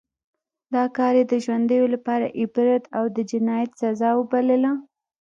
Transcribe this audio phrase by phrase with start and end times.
[0.73, 4.71] دا کار یې د ژوندیو لپاره عبرت او د جنایت سزا وبلله.